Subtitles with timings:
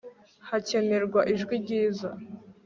[0.49, 2.09] hakenerwa ijwi ryiza